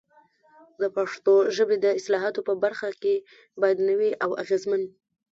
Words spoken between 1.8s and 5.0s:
د اصطلاحاتو په برخه کې باید نوي او اغېزمن